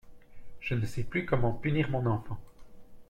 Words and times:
Je 0.61 0.73
ne 0.73 0.87
sais 0.87 1.03
plus 1.03 1.27
comment 1.27 1.53
punir 1.53 1.91
mon 1.91 2.07
enfant. 2.07 2.39